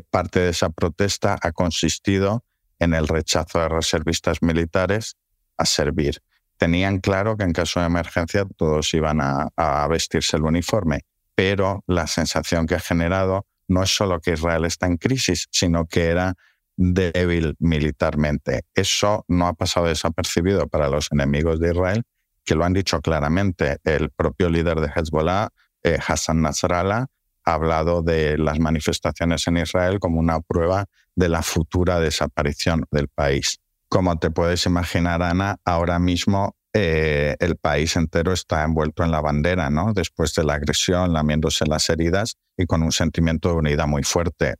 parte 0.09 0.39
de 0.39 0.49
esa 0.49 0.69
protesta 0.69 1.37
ha 1.41 1.51
consistido 1.51 2.43
en 2.79 2.93
el 2.93 3.07
rechazo 3.07 3.59
de 3.59 3.69
reservistas 3.69 4.41
militares 4.41 5.15
a 5.57 5.65
servir. 5.65 6.21
Tenían 6.57 6.99
claro 6.99 7.37
que 7.37 7.43
en 7.43 7.53
caso 7.53 7.79
de 7.79 7.87
emergencia 7.87 8.45
todos 8.57 8.93
iban 8.93 9.19
a, 9.21 9.87
vestirse 9.87 10.37
el 10.37 10.43
uniforme, 10.43 11.01
pero 11.35 11.83
la 11.87 12.07
sensación 12.07 12.67
que 12.67 12.75
ha 12.75 12.79
generado 12.79 13.47
no 13.67 13.83
es 13.83 13.95
solo 13.95 14.19
que 14.19 14.33
Israel 14.33 14.65
está 14.65 14.85
en 14.85 14.97
crisis, 14.97 15.47
sino 15.51 15.87
que 15.87 16.05
era 16.05 16.35
débil 16.81 17.55
militarmente. 17.59 18.63
Eso 18.73 19.23
no 19.27 19.47
ha 19.47 19.53
pasado 19.53 19.85
desapercibido 19.85 20.67
para 20.67 20.89
los 20.89 21.11
enemigos 21.11 21.59
de 21.59 21.71
Israel, 21.71 22.03
que 22.43 22.55
lo 22.55 22.65
han 22.65 22.73
dicho 22.73 22.99
claramente. 23.01 23.77
El 23.83 24.09
propio 24.09 24.49
líder 24.49 24.79
de 24.79 24.87
Hezbollah, 24.87 25.49
eh, 25.83 25.99
Hassan 26.05 26.41
Nasrallah, 26.41 27.05
ha 27.43 27.53
hablado 27.53 28.01
de 28.01 28.37
las 28.37 28.59
manifestaciones 28.59 29.47
en 29.47 29.57
Israel 29.57 29.99
como 29.99 30.19
una 30.19 30.41
prueba 30.41 30.85
de 31.15 31.29
la 31.29 31.43
futura 31.43 31.99
desaparición 31.99 32.85
del 32.91 33.07
país. 33.07 33.59
Como 33.87 34.17
te 34.17 34.31
puedes 34.31 34.65
imaginar, 34.65 35.21
Ana, 35.21 35.57
ahora 35.65 35.99
mismo 35.99 36.55
eh, 36.73 37.35
el 37.39 37.57
país 37.57 37.95
entero 37.95 38.31
está 38.31 38.63
envuelto 38.63 39.03
en 39.03 39.11
la 39.11 39.21
bandera, 39.21 39.69
¿no? 39.69 39.93
Después 39.93 40.33
de 40.33 40.45
la 40.45 40.53
agresión, 40.55 41.13
lamiéndose 41.13 41.65
las 41.65 41.89
heridas 41.89 42.37
y 42.57 42.65
con 42.65 42.81
un 42.81 42.91
sentimiento 42.91 43.49
de 43.49 43.55
unidad 43.55 43.87
muy 43.87 44.03
fuerte. 44.03 44.55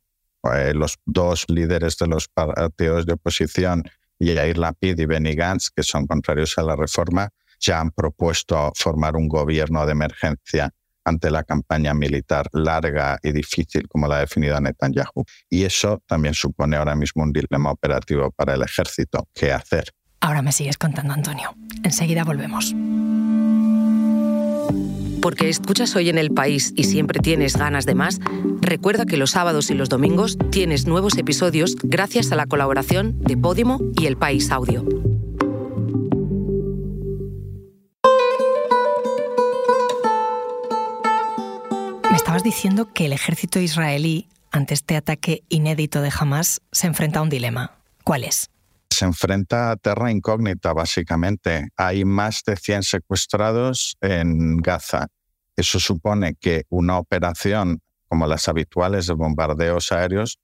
Eh, 0.54 0.74
los 0.74 0.98
dos 1.06 1.44
líderes 1.48 1.96
de 1.98 2.06
los 2.06 2.28
partidos 2.28 3.06
de 3.06 3.14
oposición, 3.14 3.84
Yair 4.18 4.58
Lapid 4.58 4.98
y 4.98 5.06
Benny 5.06 5.34
Gantz, 5.34 5.70
que 5.70 5.82
son 5.82 6.06
contrarios 6.06 6.56
a 6.58 6.62
la 6.62 6.76
reforma, 6.76 7.28
ya 7.60 7.80
han 7.80 7.90
propuesto 7.90 8.72
formar 8.74 9.16
un 9.16 9.28
gobierno 9.28 9.86
de 9.86 9.92
emergencia 9.92 10.70
ante 11.04 11.30
la 11.30 11.42
campaña 11.42 11.94
militar 11.94 12.46
larga 12.52 13.18
y 13.22 13.32
difícil 13.32 13.88
como 13.88 14.06
la 14.06 14.16
ha 14.16 14.20
definido 14.20 14.60
Netanyahu. 14.60 15.24
Y 15.48 15.64
eso 15.64 16.02
también 16.06 16.34
supone 16.34 16.76
ahora 16.76 16.94
mismo 16.94 17.22
un 17.22 17.32
dilema 17.32 17.70
operativo 17.70 18.30
para 18.30 18.54
el 18.54 18.62
ejército. 18.62 19.28
¿Qué 19.34 19.52
hacer? 19.52 19.90
Ahora 20.20 20.42
me 20.42 20.52
sigues 20.52 20.78
contando, 20.78 21.12
Antonio. 21.12 21.54
Enseguida 21.82 22.22
volvemos. 22.22 22.74
Porque 25.22 25.48
escuchas 25.48 25.96
hoy 25.96 26.10
en 26.10 26.18
el 26.18 26.32
país 26.32 26.74
y 26.76 26.84
siempre 26.84 27.20
tienes 27.20 27.56
ganas 27.56 27.86
de 27.86 27.94
más, 27.94 28.20
recuerda 28.60 29.06
que 29.06 29.16
los 29.16 29.30
sábados 29.30 29.70
y 29.70 29.74
los 29.74 29.88
domingos 29.88 30.36
tienes 30.50 30.86
nuevos 30.86 31.16
episodios 31.16 31.76
gracias 31.82 32.32
a 32.32 32.36
la 32.36 32.44
colaboración 32.44 33.18
de 33.20 33.38
Podimo 33.38 33.80
y 33.98 34.04
El 34.06 34.18
País 34.18 34.50
Audio. 34.50 34.84
estabas 42.32 42.44
diciendo 42.44 42.92
que 42.94 43.04
el 43.04 43.12
ejército 43.12 43.58
israelí, 43.58 44.26
ante 44.52 44.72
este 44.72 44.96
ataque 44.96 45.42
inédito 45.50 46.00
de 46.00 46.10
Hamas, 46.18 46.62
se 46.72 46.86
enfrenta 46.86 47.18
a 47.18 47.22
un 47.22 47.28
dilema. 47.28 47.72
¿Cuál 48.04 48.24
es? 48.24 48.48
Se 48.92 49.06
enfrenta 49.06 49.70
a 49.70 49.76
terra 49.76 50.10
incógnita, 50.10 50.74
básicamente. 50.74 51.68
Hay 51.76 52.04
más 52.04 52.42
de 52.44 52.56
100 52.56 52.82
secuestrados 52.82 53.96
en 54.02 54.58
Gaza. 54.58 55.06
Eso 55.56 55.80
supone 55.80 56.34
que 56.34 56.64
una 56.68 56.98
operación 56.98 57.80
como 58.08 58.26
las 58.26 58.48
habituales 58.48 59.06
de 59.06 59.14
bombardeos 59.14 59.90
aéreos 59.92 60.38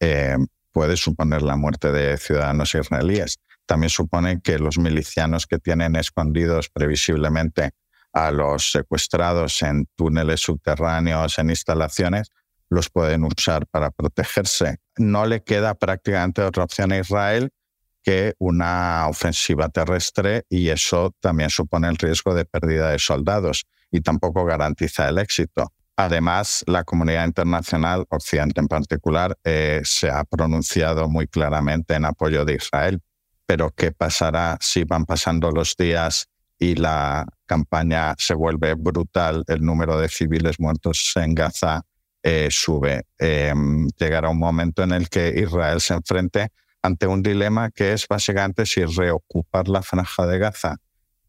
eh, 0.00 0.38
puede 0.72 0.96
suponer 0.96 1.42
la 1.42 1.56
muerte 1.56 1.92
de 1.92 2.16
ciudadanos 2.16 2.74
israelíes. 2.74 3.38
También 3.66 3.90
supone 3.90 4.40
que 4.40 4.58
los 4.58 4.78
milicianos 4.78 5.46
que 5.46 5.58
tienen 5.58 5.94
escondidos 5.96 6.70
previsiblemente 6.70 7.72
a 8.14 8.30
los 8.30 8.72
secuestrados 8.72 9.60
en 9.62 9.86
túneles 9.96 10.40
subterráneos, 10.40 11.38
en 11.38 11.50
instalaciones, 11.50 12.30
los 12.70 12.88
pueden 12.88 13.24
usar 13.24 13.66
para 13.66 13.90
protegerse. 13.90 14.78
No 14.96 15.26
le 15.26 15.44
queda 15.44 15.74
prácticamente 15.74 16.42
otra 16.42 16.64
opción 16.64 16.92
a 16.92 16.98
Israel 16.98 17.52
que 18.02 18.34
una 18.38 19.06
ofensiva 19.08 19.68
terrestre 19.68 20.44
y 20.48 20.68
eso 20.68 21.14
también 21.20 21.50
supone 21.50 21.88
el 21.88 21.96
riesgo 21.96 22.34
de 22.34 22.44
pérdida 22.44 22.90
de 22.90 22.98
soldados 22.98 23.66
y 23.90 24.00
tampoco 24.00 24.44
garantiza 24.44 25.08
el 25.08 25.18
éxito. 25.18 25.72
Además, 25.96 26.64
la 26.66 26.84
comunidad 26.84 27.26
internacional, 27.26 28.06
Occidente 28.08 28.60
en 28.60 28.68
particular, 28.68 29.36
eh, 29.44 29.82
se 29.84 30.10
ha 30.10 30.24
pronunciado 30.24 31.08
muy 31.08 31.28
claramente 31.28 31.94
en 31.94 32.06
apoyo 32.06 32.44
de 32.44 32.54
Israel. 32.54 33.00
Pero 33.46 33.70
¿qué 33.70 33.92
pasará 33.92 34.56
si 34.60 34.84
van 34.84 35.04
pasando 35.04 35.50
los 35.50 35.76
días 35.76 36.28
y 36.58 36.76
la 36.76 37.26
campaña 37.44 38.14
se 38.18 38.34
vuelve 38.34 38.74
brutal, 38.74 39.44
el 39.48 39.62
número 39.62 39.98
de 39.98 40.08
civiles 40.08 40.58
muertos 40.60 41.12
en 41.16 41.34
Gaza 41.34 41.82
eh, 42.22 42.48
sube. 42.50 43.02
Em, 43.18 43.88
llegará 43.98 44.28
un 44.28 44.38
momento 44.38 44.84
en 44.84 44.92
el 44.92 45.08
que 45.08 45.34
Israel 45.36 45.80
se 45.80 45.94
enfrente 45.94 46.50
ante 46.82 47.06
un 47.06 47.22
dilema 47.22 47.70
que 47.70 47.92
es 47.92 48.06
básicamente 48.08 48.66
si 48.66 48.84
reocupar 48.84 49.68
la 49.68 49.82
franja 49.82 50.26
de 50.26 50.38
Gaza, 50.38 50.76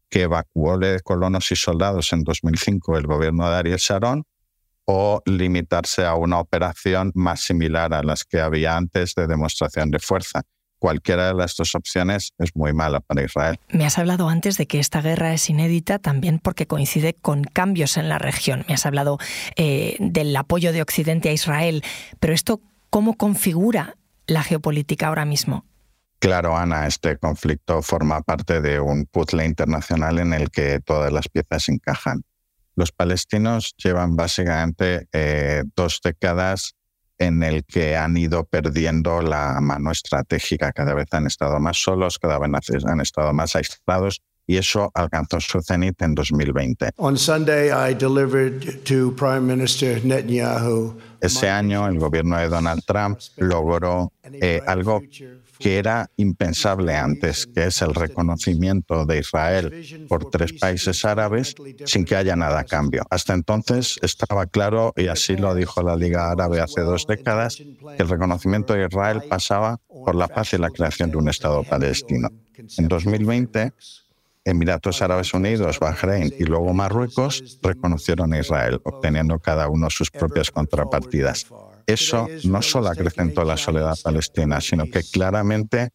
que 0.08 0.22
evacuó 0.22 0.78
de 0.78 1.00
colonos 1.00 1.50
y 1.52 1.56
soldados 1.56 2.12
en 2.12 2.24
2005 2.24 2.98
el 2.98 3.06
gobierno 3.06 3.48
de 3.48 3.56
Ariel 3.56 3.78
Sharon, 3.78 4.24
o 4.86 5.22
limitarse 5.24 6.04
a 6.04 6.14
una 6.14 6.38
operación 6.38 7.10
más 7.14 7.40
similar 7.40 7.94
a 7.94 8.02
las 8.02 8.24
que 8.24 8.40
había 8.40 8.76
antes 8.76 9.14
de 9.14 9.26
demostración 9.26 9.90
de 9.90 9.98
fuerza 9.98 10.42
cualquiera 10.84 11.28
de 11.28 11.34
las 11.34 11.56
dos 11.56 11.74
opciones 11.74 12.34
es 12.36 12.54
muy 12.54 12.74
mala 12.74 13.00
para 13.00 13.24
Israel. 13.24 13.58
Me 13.70 13.86
has 13.86 13.96
hablado 13.96 14.28
antes 14.28 14.58
de 14.58 14.66
que 14.66 14.78
esta 14.78 15.00
guerra 15.00 15.32
es 15.32 15.48
inédita 15.48 15.98
también 15.98 16.38
porque 16.38 16.66
coincide 16.66 17.14
con 17.14 17.44
cambios 17.44 17.96
en 17.96 18.10
la 18.10 18.18
región. 18.18 18.66
Me 18.68 18.74
has 18.74 18.84
hablado 18.84 19.16
eh, 19.56 19.96
del 19.98 20.36
apoyo 20.36 20.74
de 20.74 20.82
Occidente 20.82 21.30
a 21.30 21.32
Israel, 21.32 21.82
pero 22.20 22.34
esto, 22.34 22.60
¿cómo 22.90 23.16
configura 23.16 23.96
la 24.26 24.42
geopolítica 24.42 25.08
ahora 25.08 25.24
mismo? 25.24 25.64
Claro, 26.18 26.56
Ana, 26.56 26.86
este 26.86 27.18
conflicto 27.18 27.82
forma 27.82 28.22
parte 28.22 28.60
de 28.60 28.80
un 28.80 29.06
puzzle 29.06 29.44
internacional 29.44 30.18
en 30.18 30.32
el 30.32 30.50
que 30.50 30.80
todas 30.80 31.12
las 31.12 31.28
piezas 31.28 31.68
encajan. 31.68 32.22
Los 32.76 32.92
palestinos 32.92 33.74
llevan 33.76 34.16
básicamente 34.16 35.06
eh, 35.12 35.64
dos 35.76 36.00
décadas 36.02 36.74
en 37.18 37.42
el 37.42 37.64
que 37.64 37.96
han 37.96 38.16
ido 38.16 38.44
perdiendo 38.44 39.22
la 39.22 39.60
mano 39.60 39.90
estratégica. 39.90 40.72
Cada 40.72 40.94
vez 40.94 41.06
han 41.12 41.26
estado 41.26 41.60
más 41.60 41.82
solos, 41.82 42.18
cada 42.18 42.38
vez 42.38 42.50
han 42.86 43.00
estado 43.00 43.32
más 43.32 43.54
aislados 43.54 44.22
y 44.46 44.56
eso 44.56 44.90
alcanzó 44.94 45.40
su 45.40 45.60
cenit 45.62 46.00
en 46.02 46.14
2020. 46.14 46.90
Ese 51.20 51.48
año 51.48 51.86
el 51.88 51.98
gobierno 51.98 52.38
de 52.38 52.48
Donald 52.48 52.82
Trump 52.84 53.18
logró 53.36 54.12
eh, 54.24 54.60
algo 54.66 55.02
que 55.58 55.78
era 55.78 56.10
impensable 56.16 56.94
antes, 56.94 57.46
que 57.46 57.64
es 57.64 57.80
el 57.80 57.94
reconocimiento 57.94 59.06
de 59.06 59.20
Israel 59.20 60.06
por 60.08 60.28
tres 60.30 60.52
países 60.52 61.04
árabes 61.04 61.54
sin 61.86 62.04
que 62.04 62.16
haya 62.16 62.36
nada 62.36 62.60
a 62.60 62.64
cambio. 62.64 63.04
Hasta 63.08 63.34
entonces 63.34 63.98
estaba 64.02 64.46
claro, 64.46 64.92
y 64.96 65.06
así 65.06 65.36
lo 65.36 65.54
dijo 65.54 65.82
la 65.82 65.96
Liga 65.96 66.30
Árabe 66.30 66.60
hace 66.60 66.82
dos 66.82 67.06
décadas, 67.06 67.56
que 67.56 68.02
el 68.02 68.08
reconocimiento 68.08 68.74
de 68.74 68.86
Israel 68.86 69.22
pasaba 69.28 69.78
por 69.88 70.14
la 70.14 70.28
paz 70.28 70.52
y 70.52 70.58
la 70.58 70.70
creación 70.70 71.10
de 71.10 71.16
un 71.16 71.28
Estado 71.28 71.62
palestino. 71.62 72.28
En 72.76 72.88
2020, 72.88 73.72
Emiratos 74.44 75.00
Árabes 75.00 75.32
Unidos, 75.32 75.78
Bahrein 75.80 76.32
y 76.38 76.44
luego 76.44 76.74
Marruecos 76.74 77.58
reconocieron 77.62 78.32
a 78.34 78.40
Israel, 78.40 78.80
obteniendo 78.84 79.38
cada 79.38 79.68
uno 79.68 79.88
sus 79.90 80.10
propias 80.10 80.50
contrapartidas. 80.50 81.46
eso 81.86 82.26
no 82.44 82.62
solo 82.62 82.88
acrecentó 82.88 83.44
la 83.44 83.56
soledad 83.56 83.96
palestina, 84.02 84.60
sino 84.60 84.84
que 84.86 85.02
claramente 85.02 85.90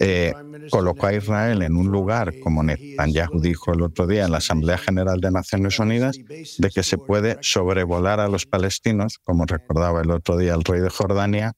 eh, 0.00 0.32
colocó 0.70 1.06
a 1.06 1.14
Israel 1.14 1.62
en 1.62 1.76
un 1.76 1.88
lugar, 1.88 2.32
como 2.42 2.62
Netanyahu 2.62 3.40
dijo 3.40 3.72
el 3.72 3.82
otro 3.82 4.06
día 4.06 4.24
en 4.24 4.32
la 4.32 4.38
Asamblea 4.38 4.78
General 4.78 5.20
de 5.20 5.30
Naciones 5.30 5.78
Unidas, 5.78 6.18
de 6.58 6.70
que 6.70 6.82
se 6.82 6.98
puede 6.98 7.38
sobrevolar 7.42 8.18
a 8.18 8.28
los 8.28 8.46
palestinos, 8.46 9.18
como 9.22 9.46
recordaba 9.46 10.00
el 10.00 10.10
otro 10.10 10.36
día 10.36 10.54
el 10.54 10.64
rey 10.64 10.80
de 10.80 10.90
Jordania, 10.90 11.52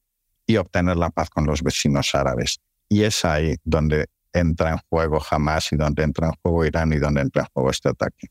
y 0.45 0.57
obtener 0.57 0.97
la 0.97 1.09
paz 1.09 1.29
con 1.29 1.45
los 1.45 1.63
vecinos 1.63 2.13
árabes. 2.13 2.59
Y 2.89 3.03
es 3.03 3.25
ahí 3.25 3.55
donde 3.63 4.07
entra 4.33 4.71
en 4.71 4.77
juego 4.89 5.21
Hamas 5.29 5.71
y 5.71 5.77
donde 5.77 6.03
entra 6.03 6.27
en 6.27 6.33
juego 6.41 6.65
Irán 6.65 6.91
y 6.93 6.97
donde 6.97 7.21
entra 7.21 7.43
en 7.43 7.47
juego 7.53 7.69
este 7.69 7.89
ataque. 7.89 8.27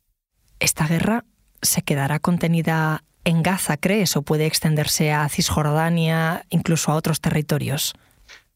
¿Esta 0.59 0.87
guerra 0.87 1.25
se 1.61 1.83
quedará 1.83 2.19
contenida 2.19 3.05
en 3.25 3.43
Gaza, 3.43 3.77
crees, 3.77 4.17
o 4.17 4.23
puede 4.23 4.47
extenderse 4.47 5.13
a 5.13 5.29
Cisjordania, 5.29 6.45
incluso 6.51 6.91
a 6.91 6.97
otros 6.97 7.21
territorios? 7.21 7.95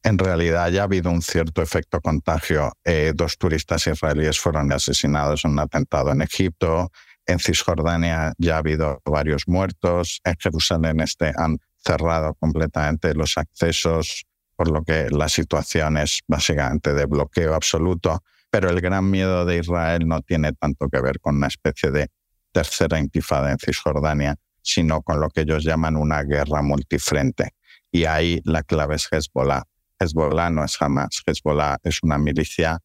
En 0.03 0.17
realidad 0.17 0.69
ya 0.69 0.81
ha 0.81 0.83
habido 0.83 1.09
un 1.11 1.21
cierto 1.21 1.61
efecto 1.61 1.99
contagio. 2.01 2.71
Eh, 2.83 3.13
dos 3.15 3.37
turistas 3.37 3.87
israelíes 3.87 4.39
fueron 4.39 4.71
asesinados 4.71 5.43
en 5.43 5.51
un 5.51 5.59
atentado 5.59 6.11
en 6.11 6.21
Egipto. 6.21 6.91
En 7.25 7.39
Cisjordania 7.39 8.33
ya 8.37 8.55
ha 8.55 8.59
habido 8.59 9.01
varios 9.05 9.47
muertos. 9.47 10.21
En 10.23 10.35
Jerusalén 10.39 10.99
este 11.01 11.33
han 11.35 11.57
cerrado 11.77 12.35
completamente 12.35 13.13
los 13.13 13.37
accesos, 13.37 14.25
por 14.57 14.69
lo 14.69 14.83
que 14.83 15.09
la 15.11 15.29
situación 15.29 15.97
es 15.97 16.21
básicamente 16.27 16.93
de 16.93 17.05
bloqueo 17.05 17.53
absoluto. 17.53 18.23
Pero 18.49 18.69
el 18.69 18.81
gran 18.81 19.09
miedo 19.09 19.45
de 19.45 19.59
Israel 19.59 20.07
no 20.07 20.21
tiene 20.21 20.51
tanto 20.53 20.89
que 20.89 20.99
ver 20.99 21.19
con 21.19 21.37
una 21.37 21.47
especie 21.47 21.91
de 21.91 22.09
tercera 22.51 22.99
intifada 22.99 23.51
en 23.51 23.59
Cisjordania, 23.59 24.35
sino 24.63 25.03
con 25.03 25.21
lo 25.21 25.29
que 25.29 25.41
ellos 25.41 25.63
llaman 25.63 25.95
una 25.95 26.23
guerra 26.23 26.63
multifrente. 26.63 27.51
Y 27.91 28.05
ahí 28.05 28.41
la 28.45 28.63
clave 28.63 28.95
es 28.95 29.07
Hezbollah. 29.11 29.63
Hezbollah 29.99 30.49
no 30.49 30.63
es 30.63 30.75
Hamas. 30.81 31.21
Hezbollah 31.25 31.77
es 31.83 31.99
una 32.01 32.17
milicia 32.17 32.79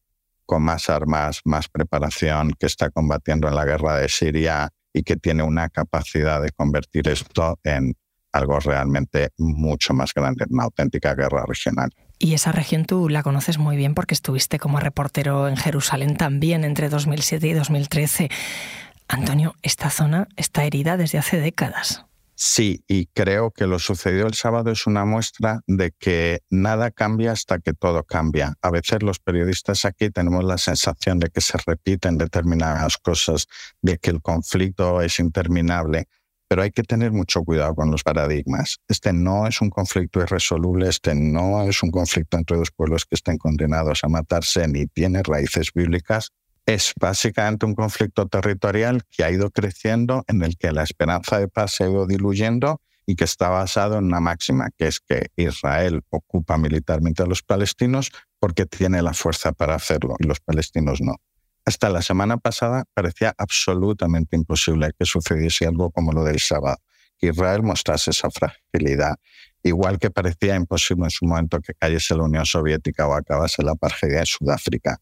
con 0.45 0.61
más 0.61 0.89
armas, 0.89 1.41
más 1.45 1.69
preparación, 1.69 2.51
que 2.59 2.67
está 2.67 2.91
combatiendo 2.91 3.47
en 3.47 3.55
la 3.55 3.65
guerra 3.65 3.97
de 3.97 4.09
Siria 4.09 4.69
y 4.93 5.01
que 5.01 5.15
tiene 5.15 5.41
una 5.41 5.69
capacidad 5.69 6.39
de 6.41 6.51
convertir 6.51 7.07
esto 7.07 7.59
en 7.63 7.95
algo 8.33 8.59
realmente 8.59 9.29
mucho 9.37 9.93
más 9.93 10.13
grande, 10.13 10.45
una 10.49 10.63
auténtica 10.65 11.15
guerra 11.15 11.45
regional. 11.47 11.91
Y 12.19 12.33
esa 12.33 12.51
región 12.51 12.85
tú 12.85 13.09
la 13.09 13.23
conoces 13.23 13.57
muy 13.57 13.77
bien 13.77 13.95
porque 13.95 14.13
estuviste 14.13 14.59
como 14.59 14.79
reportero 14.79 15.47
en 15.47 15.57
Jerusalén 15.57 16.17
también 16.17 16.63
entre 16.63 16.89
2007 16.89 17.47
y 17.47 17.53
2013. 17.53 18.29
Antonio, 19.07 19.55
esta 19.61 19.89
zona 19.89 20.27
está 20.35 20.65
herida 20.65 20.97
desde 20.97 21.17
hace 21.17 21.39
décadas. 21.39 22.05
Sí, 22.35 22.83
y 22.87 23.05
creo 23.07 23.51
que 23.51 23.67
lo 23.67 23.77
sucedido 23.77 24.25
el 24.25 24.33
sábado 24.33 24.71
es 24.71 24.87
una 24.87 25.05
muestra 25.05 25.61
de 25.67 25.91
que 25.91 26.41
nada 26.49 26.89
cambia 26.89 27.31
hasta 27.31 27.59
que 27.59 27.73
todo 27.73 28.03
cambia. 28.03 28.55
A 28.61 28.71
veces 28.71 29.03
los 29.03 29.19
periodistas 29.19 29.85
aquí 29.85 30.09
tenemos 30.09 30.43
la 30.43 30.57
sensación 30.57 31.19
de 31.19 31.29
que 31.29 31.41
se 31.41 31.57
repiten 31.65 32.17
determinadas 32.17 32.97
cosas, 32.97 33.47
de 33.81 33.97
que 33.97 34.09
el 34.09 34.21
conflicto 34.21 35.01
es 35.01 35.19
interminable, 35.19 36.07
pero 36.53 36.61
hay 36.61 36.69
que 36.69 36.83
tener 36.83 37.11
mucho 37.11 37.43
cuidado 37.43 37.73
con 37.73 37.89
los 37.89 38.03
paradigmas. 38.03 38.77
Este 38.87 39.11
no 39.11 39.47
es 39.47 39.59
un 39.59 39.71
conflicto 39.71 40.21
irresoluble, 40.21 40.87
este 40.87 41.15
no 41.15 41.63
es 41.63 41.81
un 41.81 41.89
conflicto 41.89 42.37
entre 42.37 42.57
dos 42.57 42.69
pueblos 42.69 43.07
que 43.07 43.15
estén 43.15 43.39
condenados 43.39 44.03
a 44.03 44.07
matarse, 44.07 44.67
ni 44.67 44.85
tiene 44.85 45.23
raíces 45.23 45.71
bíblicas 45.73 46.29
es 46.67 46.93
básicamente 46.99 47.65
un 47.65 47.73
conflicto 47.73 48.27
territorial 48.27 49.01
que 49.09 49.23
ha 49.23 49.31
ido 49.31 49.49
creciendo, 49.49 50.23
en 50.27 50.43
el 50.43 50.55
que 50.55 50.71
la 50.71 50.83
esperanza 50.83 51.39
de 51.39 51.47
paz 51.47 51.71
se 51.71 51.85
ha 51.85 51.89
ido 51.89 52.05
diluyendo 52.05 52.79
y 53.07 53.15
que 53.15 53.23
está 53.23 53.49
basado 53.49 53.97
en 53.97 54.05
una 54.05 54.19
máxima, 54.19 54.69
que 54.77 54.85
es 54.85 54.99
que 54.99 55.31
Israel 55.35 56.03
ocupa 56.11 56.59
militarmente 56.59 57.23
a 57.23 57.25
los 57.25 57.41
palestinos 57.41 58.11
porque 58.39 58.67
tiene 58.67 59.01
la 59.01 59.13
fuerza 59.13 59.53
para 59.53 59.73
hacerlo 59.73 60.17
y 60.19 60.27
los 60.27 60.39
palestinos 60.39 61.01
no. 61.01 61.15
Hasta 61.65 61.89
la 61.89 62.01
semana 62.01 62.37
pasada 62.37 62.83
parecía 62.93 63.33
absolutamente 63.37 64.35
imposible 64.35 64.91
que 64.97 65.05
sucediese 65.05 65.65
algo 65.65 65.91
como 65.91 66.11
lo 66.11 66.23
del 66.23 66.39
sábado, 66.39 66.77
que 67.17 67.27
Israel 67.27 67.63
mostrase 67.63 68.11
esa 68.11 68.29
fragilidad, 68.29 69.15
igual 69.63 69.97
que 69.97 70.11
parecía 70.11 70.55
imposible 70.55 71.05
en 71.05 71.11
su 71.11 71.25
momento 71.25 71.61
que 71.61 71.73
cayese 71.73 72.15
la 72.15 72.23
Unión 72.23 72.45
Soviética 72.45 73.07
o 73.07 73.13
acabase 73.13 73.63
la 73.63 73.71
apartheid 73.71 74.13
en 74.13 74.25
Sudáfrica 74.25 74.99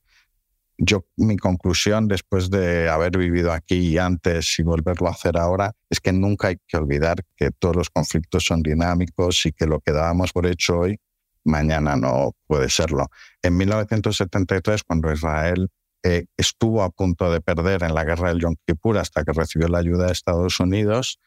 yo, 0.83 1.05
mi 1.15 1.37
conclusión 1.37 2.07
después 2.07 2.49
de 2.49 2.89
haber 2.89 3.15
vivido 3.17 3.51
aquí 3.51 3.89
y 3.89 3.97
antes 3.99 4.57
y 4.57 4.63
volverlo 4.63 5.07
a 5.07 5.11
hacer 5.11 5.37
ahora 5.37 5.73
es 5.89 5.99
que 5.99 6.11
nunca 6.11 6.47
hay 6.47 6.57
que 6.67 6.77
olvidar 6.77 7.17
que 7.35 7.51
todos 7.51 7.75
los 7.75 7.89
conflictos 7.91 8.45
son 8.45 8.63
dinámicos 8.63 9.45
y 9.45 9.51
que 9.51 9.67
lo 9.67 9.79
que 9.79 9.91
dábamos 9.91 10.33
por 10.33 10.47
hecho 10.47 10.79
hoy, 10.79 10.99
mañana 11.43 11.95
no 11.95 12.31
puede 12.47 12.69
serlo. 12.69 13.09
En 13.43 13.57
1973, 13.57 14.83
cuando 14.83 15.13
Israel 15.13 15.69
eh, 16.03 16.25
estuvo 16.37 16.83
a 16.83 16.89
punto 16.89 17.31
de 17.31 17.41
perder 17.41 17.83
en 17.83 17.93
la 17.93 18.03
guerra 18.03 18.29
del 18.29 18.39
Yom 18.39 18.55
Kippur 18.65 18.97
hasta 18.97 19.23
que 19.23 19.33
recibió 19.33 19.67
la 19.67 19.79
ayuda 19.79 20.07
de 20.07 20.13
Estados 20.13 20.59
Unidos, 20.59 21.19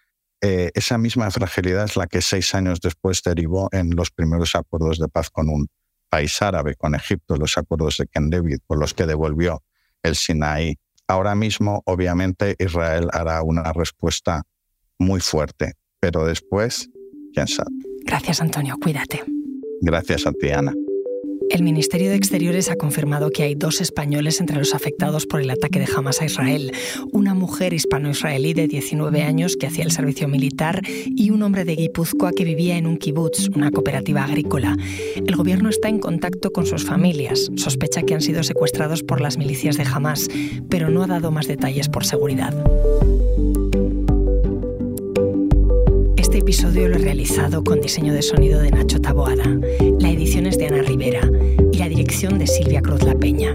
eh, 0.46 0.70
esa 0.74 0.98
misma 0.98 1.30
fragilidad 1.30 1.84
es 1.84 1.96
la 1.96 2.06
que 2.06 2.20
seis 2.20 2.54
años 2.54 2.80
después 2.82 3.22
derivó 3.22 3.70
en 3.72 3.96
los 3.96 4.10
primeros 4.10 4.54
acuerdos 4.54 4.98
de 4.98 5.08
paz 5.08 5.30
con 5.30 5.48
un 5.48 5.68
país 6.10 6.42
árabe, 6.42 6.74
con 6.74 6.94
Egipto, 6.94 7.36
los 7.36 7.56
acuerdos 7.56 7.96
de 7.96 8.06
Ken 8.08 8.28
David, 8.28 8.58
por 8.66 8.78
los 8.78 8.92
que 8.92 9.06
devolvió 9.06 9.62
el 10.02 10.16
Sinaí. 10.16 10.76
Ahora 11.08 11.34
mismo, 11.34 11.82
obviamente, 11.86 12.56
Israel 12.58 13.08
hará 13.12 13.42
una 13.42 13.72
respuesta 13.72 14.42
muy 14.98 15.20
fuerte, 15.20 15.72
pero 15.98 16.26
después, 16.26 16.90
quién 17.32 17.48
sabe. 17.48 17.70
Gracias, 18.04 18.42
Antonio. 18.42 18.76
Cuídate. 18.78 19.24
Gracias 19.80 20.26
a 20.26 20.32
ti, 20.32 20.50
Ana. 20.50 20.74
El 21.50 21.62
Ministerio 21.62 22.10
de 22.10 22.16
Exteriores 22.16 22.70
ha 22.70 22.76
confirmado 22.76 23.30
que 23.30 23.42
hay 23.42 23.54
dos 23.54 23.80
españoles 23.80 24.40
entre 24.40 24.56
los 24.56 24.74
afectados 24.74 25.26
por 25.26 25.40
el 25.40 25.50
ataque 25.50 25.78
de 25.78 25.86
Hamas 25.94 26.20
a 26.20 26.24
Israel, 26.24 26.72
una 27.12 27.34
mujer 27.34 27.72
hispano-israelí 27.72 28.54
de 28.54 28.66
19 28.66 29.22
años 29.22 29.56
que 29.56 29.66
hacía 29.66 29.84
el 29.84 29.92
servicio 29.92 30.26
militar 30.26 30.82
y 30.86 31.30
un 31.30 31.42
hombre 31.42 31.64
de 31.64 31.76
Guipúzcoa 31.76 32.32
que 32.32 32.44
vivía 32.44 32.76
en 32.76 32.86
un 32.86 32.96
kibutz, 32.96 33.48
una 33.54 33.70
cooperativa 33.70 34.24
agrícola. 34.24 34.76
El 35.14 35.36
gobierno 35.36 35.68
está 35.68 35.88
en 35.88 35.98
contacto 35.98 36.52
con 36.52 36.66
sus 36.66 36.84
familias, 36.84 37.50
sospecha 37.56 38.02
que 38.02 38.14
han 38.14 38.22
sido 38.22 38.42
secuestrados 38.42 39.02
por 39.02 39.20
las 39.20 39.38
milicias 39.38 39.76
de 39.76 39.84
Hamas, 39.84 40.28
pero 40.68 40.90
no 40.90 41.02
ha 41.02 41.06
dado 41.06 41.30
más 41.30 41.46
detalles 41.46 41.88
por 41.88 42.04
seguridad. 42.04 42.54
Episodio 46.44 46.90
lo 46.90 46.96
he 46.96 46.98
realizado 46.98 47.64
con 47.64 47.80
diseño 47.80 48.12
de 48.12 48.20
sonido 48.20 48.60
de 48.60 48.70
Nacho 48.70 49.00
Taboada. 49.00 49.44
La 49.98 50.10
edición 50.10 50.44
es 50.44 50.58
de 50.58 50.66
Ana 50.66 50.82
Rivera 50.82 51.22
y 51.72 51.78
la 51.78 51.88
dirección 51.88 52.38
de 52.38 52.46
Silvia 52.46 52.82
Cruz 52.82 53.02
La 53.02 53.14
Peña. 53.14 53.54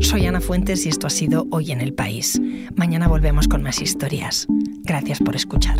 Soy 0.00 0.26
Ana 0.26 0.42
Fuentes 0.42 0.84
y 0.84 0.90
esto 0.90 1.06
ha 1.06 1.10
sido 1.10 1.46
Hoy 1.50 1.72
en 1.72 1.80
el 1.80 1.94
País. 1.94 2.38
Mañana 2.76 3.08
volvemos 3.08 3.48
con 3.48 3.62
más 3.62 3.80
historias. 3.80 4.46
Gracias 4.84 5.18
por 5.18 5.34
escuchar. 5.34 5.78